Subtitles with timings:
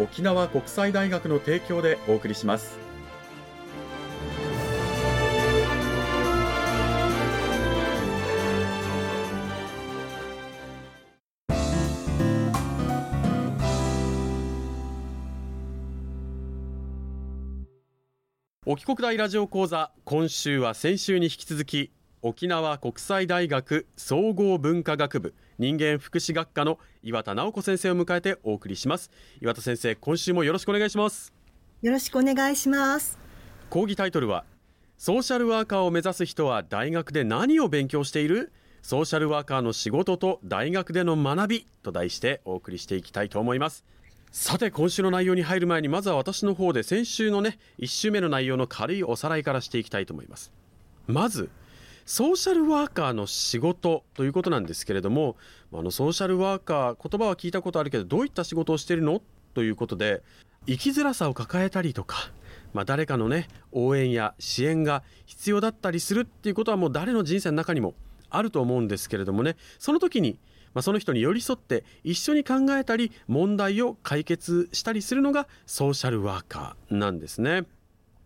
[0.00, 2.78] 沖縄国際大学の提供でお送りします。
[18.64, 21.90] 沖国大ラジオ講座今週は先週に引き続き
[22.22, 29.10] 沖縄国際大学総合文化学部人間福祉学科の岩田直子先生を迎えてお送りします。
[29.42, 31.34] 岩田先生今週もよろしくお願いします。
[31.82, 33.18] よろしくお願いします。
[33.68, 34.46] 講義タイトルは
[34.96, 38.52] ソーシャルワーカーを目指す人は大学で何を勉強している？
[38.80, 43.84] ソーシャルワーカーの仕事と大学での学びと題してお送りしていきたいと思います。
[44.32, 50.54] さて今週の内容に入る前にまずは私の方で先週のね1週目の内容の軽いおさらいからしていきたいと思います。
[51.06, 51.50] まず
[52.10, 55.36] ソーシャルワーカーの仕事ということなんですけれども
[55.72, 59.22] あのソーシャルワーカー言葉は聞いたことあるけどどういった仕事をしているの？
[59.54, 60.24] ということで
[60.66, 62.16] 生きづらさを抱えたりとか、
[62.74, 67.94] まあ、誰かのね応援や支援が必要だったりするっていうことはもう誰の人生の中にも
[68.28, 70.40] あると思うんですけれどもねその時に
[70.74, 77.64] まあ、その人に寄り添って一緒に考えたり問題を解決したりするのがソーシャルワーカーなんですね。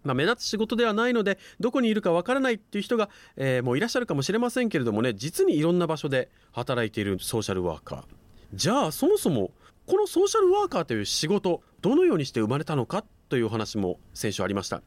[0.04, 8.04] まあ、目立つ仕事ではないのでどこにいるかわからないっていう人が、えー、もういらっしゃるかもしれませんけれどもね実にいろんな場所で働いているソーシャルワーカー。
[8.52, 9.50] じゃあそもそも
[9.86, 13.04] このソーシャルワーカーという仕事どのようにして生まれたのか？
[13.28, 14.82] というお話も先週ありました。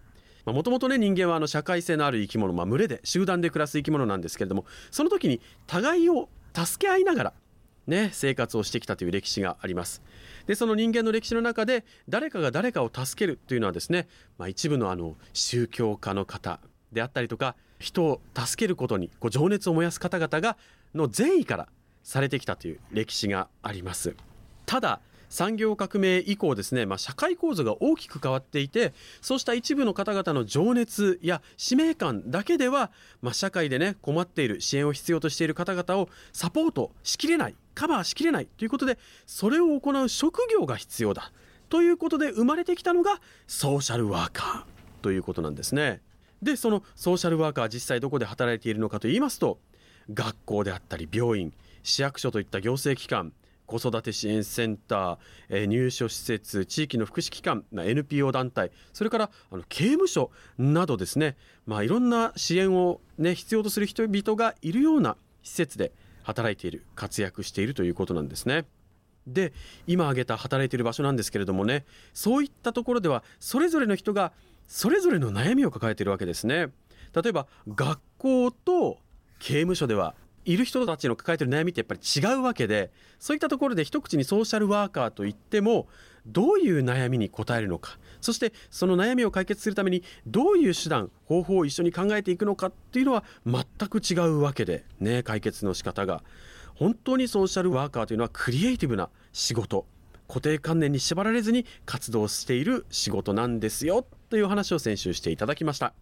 [0.45, 7.33] もともとね人間はあの社会性のある生き物、まあ、群れで集団で暮らす生き物なんですけれどもその時に互いを助け合いながら
[7.87, 10.01] ね、生活をしてきたという歴史があります。
[10.45, 16.59] でその人間の歴史の中で誰かが誰かを助けるというのはですね、まあ、一部のあの宗教家の方
[16.91, 20.57] であったりとか人を助けることにこう情熱を燃やす方々が
[20.95, 21.67] の善意から
[22.03, 24.15] されてきたという歴史があります。
[24.65, 41.31] ただ産業革命以降ですね、まあ、社会構造が大きく変わっていてそうした一部の方々の情熱や使命感だけでは、まあ、社会でね困っている支援を必要としている方々をサポートしきれないカバーしきれないということでそれを行う職業が必要だ
[41.69, 46.01] ということで生まれてきたのがソーシャルワーカーということなんですね。
[46.41, 49.59] でそのソーシャルワーカー実際どこで働いているのかといいますと
[50.13, 53.33] 学校であったり病院市役所といった行政機関
[53.67, 55.17] 子育て支援センター、
[55.49, 61.35] え、入所施設地域の福祉機関 NPO 団体それからあの刑務所などですね、
[61.65, 65.91] まあ、いろんな支援を、ね、必要とする人々がいるような施設で
[66.23, 68.65] 働いている活躍しているということなんですね。
[69.27, 69.51] で
[69.85, 71.83] 今挙げた働いている場所なんですけれどもね
[72.13, 74.31] そういったところではそれぞれの人が
[74.67, 76.67] それぞれの悩みを抱えているわけですね。
[77.13, 78.99] 例えば学校と
[79.39, 80.15] 刑務所では
[80.47, 85.87] いる人たちの抱えている悩みってやっぱり違うわけでそういったところで一口にソーシャルワーカーといっても
[86.25, 87.99] どういう悩みに応えるのか。
[88.21, 96.23] そしてその悩みを解決するためにどういう手段方法を一緒に考えていくのかっていうのは全く違うわけでね解決の仕方が。
[96.75, 99.85] 本当にソーシャルワーカーというのはクリエイティブな仕事。
[100.29, 104.05] 固定観念に縛られずに活動している仕事なんですよ。
[104.29, 105.93] という話を先週していただきました。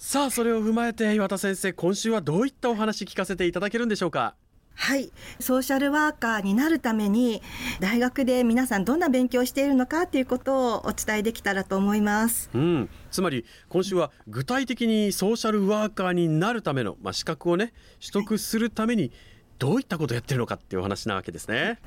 [0.00, 4.36] さあそれを踏まえて岩田先生今週はどういったお話聞かせていただけるんでしょうか？
[4.76, 5.10] はい。
[5.40, 7.42] ソーシャルワーカーになるために
[7.80, 19.10] 大学で皆さんどんな勉強をしているのかということをお伝えできたらと思います、うん、つまり今週は具体的にソーシャルワーカーになるための、まあ、資格をね取得するために
[19.58, 21.80] どういったことをやってるのかっていうお話なわけですね。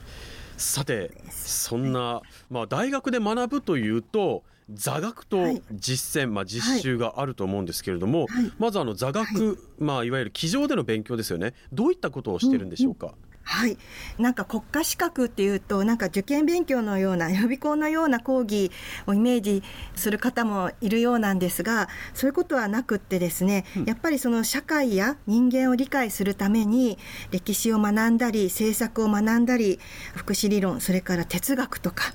[0.58, 4.44] さてそんな、まあ、大学で学ぶというと
[4.74, 5.38] 座学と
[5.72, 11.54] 実践、はい、まあ、実習があると思うんですけれども、はい、まずあの座学、はい、まあ、いわゆる机上での勉強ですよね。
[11.72, 13.78] どういったことをしてるんでしょうか、うんうんはい、
[14.18, 18.72] なんか国家資格っていうとなんか受験勉強のような予備校のような講義
[19.08, 19.64] をイメージ
[19.96, 26.98] する方もいるようなんですがそういうことはなくってですね、うん、やっぱりその社会や人間を理解するために
[27.32, 29.80] 歴史を学んだり政策を学んだり
[30.16, 32.06] 福祉理論それから哲学とか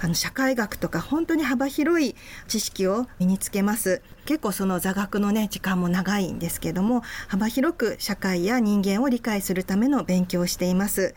[0.00, 2.05] あの社会学とか本当に幅広い
[2.46, 4.02] 知識を身につけます。
[4.26, 11.14] 結構その座学のね時間も長いんですけども幅広く社会や人間を理解するための勉強をしています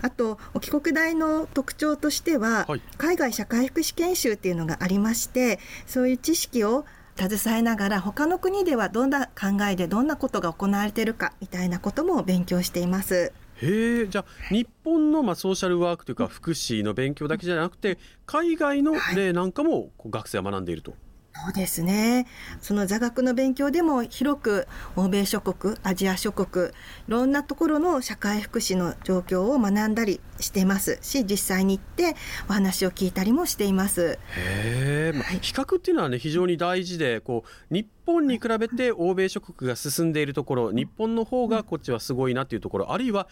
[0.00, 6.86] あと帰国大の特徴としては、はい、海外社会福祉研修っていうのがありましてそういう知識を
[7.18, 13.32] 携えながら他の国ではどんな考えでどんなことが行われているかみたいなことも勉強しています。
[13.62, 20.92] へえじゃあ日本のまあソーシャルワークというか福祉の勉強だけじゃなくて海外の例なんかも学生は学んでいると。
[20.92, 21.00] はい
[21.44, 22.26] そうですね。
[22.62, 24.66] その座学の勉強でも広く
[24.96, 26.70] 欧米諸国、アジア諸国、い
[27.08, 32.16] ろんなところの社会福祉の状況を学んだりしていますし、実際に行って
[32.48, 34.18] お話を聞いたりもしています。
[34.36, 43.26] へえ、まあ、比較っていうのはね非常に大事で、こう日本に比べて欧米諸国が進んでいるところ、日本の方がこっちはすごいなっていうところ、あるいは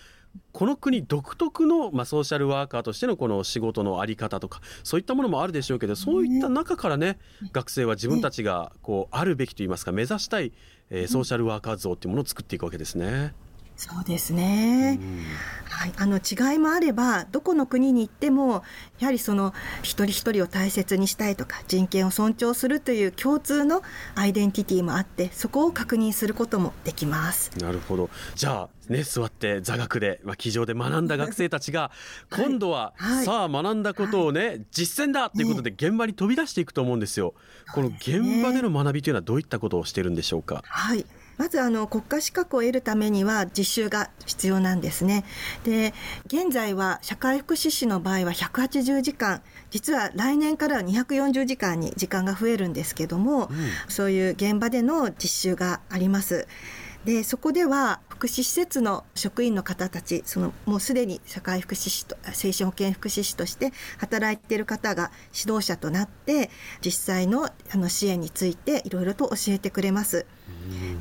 [0.53, 7.19] この国独特の、まあ、ソーシャルワーカーとしてのこの仕事の在り方とかそういったものもあるでしょうけどそういった中からね
[7.53, 10.53] 学生は自分たちがこうあるべきといいますか目指したい、
[10.91, 13.35] えー、ソーシャルワーカー像っていうものを作っていくわけですね。
[13.76, 15.00] そうですね、
[15.69, 18.62] はい、あの違いもあればどこの国に行っても
[19.00, 23.82] やはりその一人一人を大切にしたいとか人権を尊重するという共通の
[24.15, 27.50] アイデンティティもあってそこを確認することもできます。
[27.59, 28.11] なるほど。
[28.37, 31.91] じゃあね座って座学で、まあ、机上で学んだ学生たちが
[32.31, 37.35] 今度は、はい、さあ学んだことをね、はい、実践だということで現場に飛び出していくと思うんですよ。
[37.75, 40.62] この現場での学びというのはどういったことをしているんでしょうか？
[40.65, 41.05] はい
[41.36, 45.25] まずあの国家資格を得るためには実習が必要なんですね。
[45.64, 45.94] で、
[46.26, 56.46] 現在は社会福祉士の場合は180時間、実は来年からは240時間に時間が増えるんですけども、うん、そういう現場での実習があります。
[57.04, 66.50] でそこでは福祉施設の職員の方たちそのもうすでに社会福祉士と精神保健福祉士として働いている方が指導者となって
[66.81, 70.26] 実際のあの支援についていろいろと教えてくれます。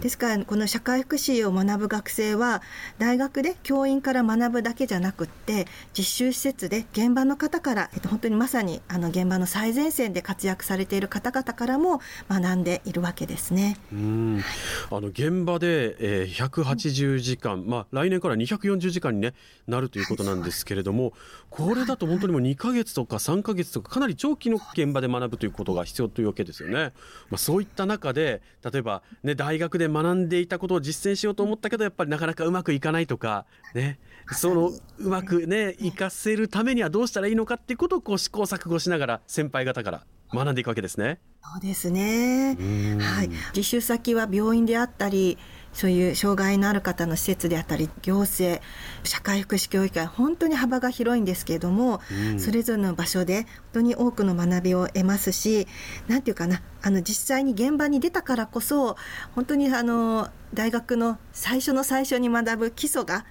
[0.01, 2.61] ですからこの社会福祉を学ぶ学生は
[2.97, 5.67] 大学で教員から学ぶだけじゃなくって
[5.97, 13.77] 実習施設で現場の方から、えっと、本当にまさにあの現場の最前線で活躍されている方々からも学んでいるわけですね。
[13.91, 14.43] うん
[14.89, 19.33] あの現場で、えー、180時間、まあ、来年から240時間に、ね、
[19.67, 21.13] なるということなんですけれども、
[21.49, 26.93] これだと本当にもう2か月とか3か月とかかなり長期の現場で学ぶということが必要というわけですよね。
[27.29, 33.99] まあ、そういった中で例えば、ね、大学で学んでいたことを実践しようと思ったけどやっぱりなかなかうまくいかないとかね
[34.31, 40.03] そのうまくね活かせるためにはどうしたらいいのかっていうことをこう試行錯誤しながら先輩方から
[40.33, 41.19] 学んでいくわけですね。
[41.43, 42.57] そうですね。
[42.99, 43.29] はい。
[43.55, 45.37] 実習先は病院であったり、
[45.73, 48.61] そういう障害のある方の施設であったり行政
[49.03, 55.67] 社会福祉協議会本当に幅が広いんですけれども、うん、それぞれの場所で本当に多くの学びを得ますし
[56.07, 58.95] 何て言うかなあの実際に現場に出たからこそ
[59.35, 63.25] 本当にあの大学の最初の最初に学ぶ基礎が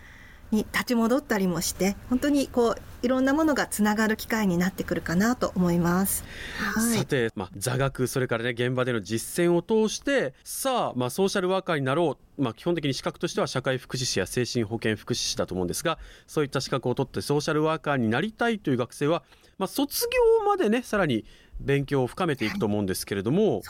[0.52, 6.25] に立ち戻ったりもして本当にこういろんなものがつながる機会になってくるかなと思います。
[6.58, 19.23] はい、さて、まあ、座学それからね現場での実践を通してさあ、まあ、ソーシャルワーカーになろう、まあ、基本的に資格としては社会福祉士や精神保健福祉士だと思うんですがそういった資格を取ってソーシャルワーカーになりたいという学生は、
[19.59, 20.09] まあ、卒
[20.40, 21.25] 業までねさらに
[21.61, 23.62] 勉強を深めていくと思うんですけれども、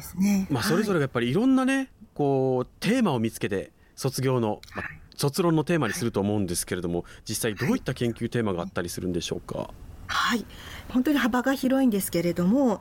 [0.00, 4.86] そね、まあ、それぞれがやっぱりいろんなねこうテーマを見つけて卒業の、まあ、
[5.20, 9.70] 卒論のテーマにすると思うんですけれども実際どういった研究テーマがあったりするんでしょうか？
[10.06, 10.44] はい。
[10.88, 12.80] 本当に幅が広いんですけれども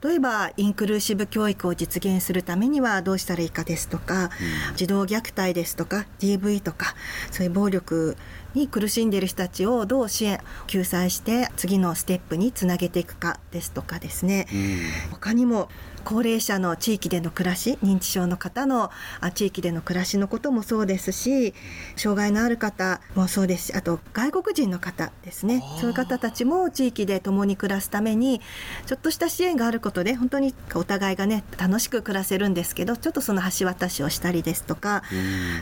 [0.00, 4.30] 例えばインクルーシブ教育を実現するためにはどうしたらいいかですとか、
[4.70, 6.94] うん、児童虐待ですとか DV とか
[7.32, 8.16] そういう暴力
[8.54, 15.68] に苦しんでいる人たちをどう支援救済して次のステップにつなげていくかですとかですね、うん、他にも
[16.08, 18.90] 高齢者の地域での暮らし認知症の方の
[19.34, 21.52] 地域での暮らしのこともそうですし
[21.96, 25.62] 障害のある方もそうですしあと外国人の方ですね。
[25.78, 28.40] そういう方たちもの地域で共に暮らすために
[28.86, 35.02] ちょっとした支援があることで本当にお互いがね楽しく暮らせるんですけどちょっとその橋渡しをしたりですとか、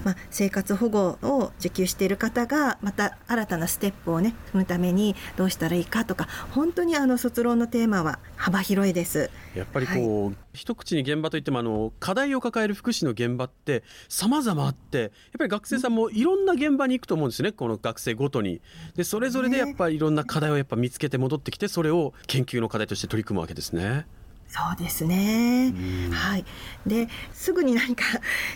[0.04, 9.28] まあ、生活保護を受給している方がまた新たなステップをね踏むためにどうしたらいいかとか本当にあの卒論のテーマは幅広いです。
[9.56, 18.60] やっぱりこう、はい、一口に現場といってもあの課題を抱える福祉の現場って様々あってやっぱり学生さんもいろんな現場に行くと思うんですねこの学生ごとに。
[18.94, 24.06] でそれぞれでやっぱりいろんな課題をやっぱ見つけて戻ってきてそれを研究の課題として取り組むわけですね。
[24.48, 25.74] そうですね、
[26.12, 26.44] はい、
[26.86, 28.04] ですぐに何か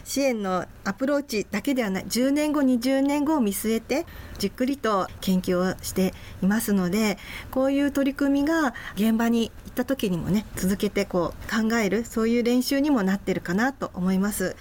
[0.04, 4.06] 支援のアプローチだけではない10年後20年後を見据えて
[4.38, 7.18] じっくりと研究をしていますので
[7.50, 14.56] こういう取り組みが現場に行った時にもね続けてこう考えるそういう練習にもなってるかなと思います。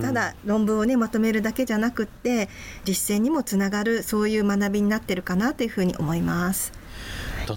[0.00, 2.48] ただ論文をねまとめるだけじゃなくって
[2.84, 6.77] 実践にもつながるそういう学びになってるかなというふうに思います。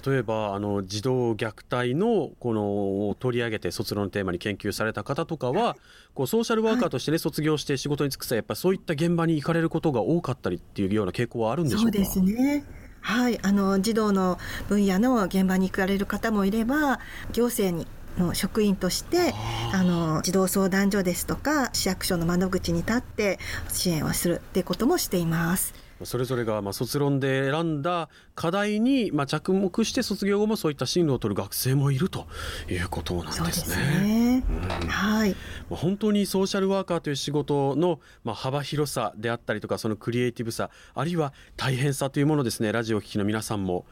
[0.00, 5.76] 例えばあの児童虐待のこの取り上げて卒論のテーマに研究された方とかは
[6.14, 11.84] こうソーシャルワーカーとしてね、卒業して仕事に就く際やっぱそういった現場に行かれることが多かったりっていうような傾向はあるんでしょうか？
[11.84, 12.64] そうですね。
[13.00, 17.00] はい、あの児童の分野の現場に行かれる方もいれば
[17.32, 17.86] 行政に
[18.18, 19.32] の職員として
[19.72, 23.38] あの児童相談所ですとか市役所の窓口に立って
[23.70, 25.72] 支援をするっていうこともしています。
[26.04, 32.26] それぞれがまあ卒論で選んだ課題にまあ着目して卒業後もそういった進路を取る学生もいると
[32.68, 34.42] いうことなんですね。
[34.88, 35.36] はい。
[35.70, 43.84] 本当にソーシャルワーカーという仕事のまあ幅広さであったりとかそのクリエイティブさあるいは大変さというものですねラジオを聴きの皆さんも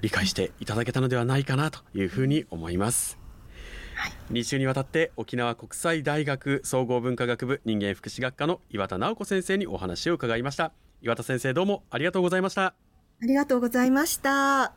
[0.00, 3.19] 理解していただけたのではないかなというふうに思います。
[4.00, 10.72] はい、2週にわたって沖縄国際大学総合文化学部人間福祉学科の岩田直子先生にお話を伺いました。
[11.02, 12.64] 岩田先生どうもありがとうございました。
[12.64, 12.74] あ
[13.20, 14.72] りがとうございました。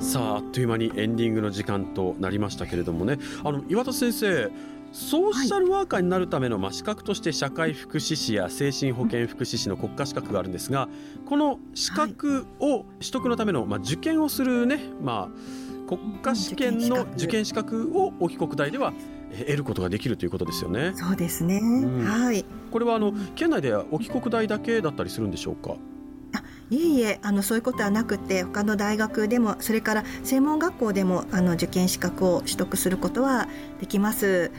[0.00, 3.16] さああっという間にエンディングの時間となりましたけれどもね。
[3.42, 4.50] あの岩田先生
[4.92, 10.88] ソーシャルワーカーになるための、まあ、資格として社会福祉士や精神保健福祉士の国家資格があるんですが
[11.26, 18.92] この資格を取得のための、まあ、受験をするね、まあ、国家試験の受験資格を沖国大では
[19.40, 20.92] 得ることができるということですよね。
[20.94, 21.58] そうですね。
[21.58, 22.44] うん、はい。
[22.70, 25.74] これはあの県内では沖国大だけだったりするんでしょうか？
[26.32, 33.48] あいえいえあのそういうことはなくて他の大学でもそれから専門学校でもあの受験資格を取得することは
[33.80, 34.52] できます。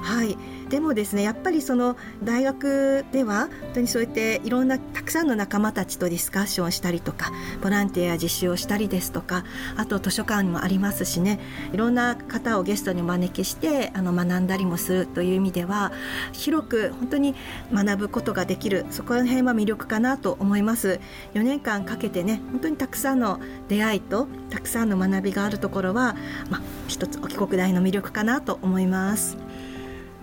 [0.00, 0.38] はい、
[0.70, 7.32] でもですねやっぱりその大学では本当にそうやっていろんなたくさんの仲間たちとディスカッションしたりとか
[7.62, 9.44] ボランティア実習をしたりですとか
[9.76, 11.40] あと図書館もありますしね
[11.72, 15.92] いろんな方をゲストにお招きしてあの学んだりもするという意味では
[16.32, 17.34] 広く本当に
[17.72, 21.00] 学ぶことができるそこら辺は魅力かなと思います
[21.34, 26.16] 4年間かけてね本当にたくさんの出会いとたくさんの学びがあるところは、
[26.50, 29.36] まあ、一つ沖国大の魅力かなと思います。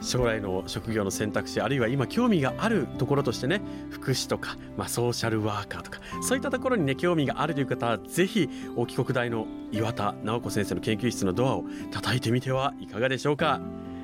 [0.05, 13.59] 将来の職業の選択肢あるいは今興味があるところとしてね福祉とか、まあ、ソーシャルワーカーとかそういったところにね興味があるという方はぜひ沖国大の岩田直子先生の研究室のドアを叩いてみてはいかがでしょうか。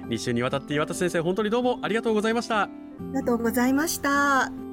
[0.08, 2.64] 2週にわたって岩田先生本当にどうもありがとうございました。
[2.64, 4.71] ありがとうございました。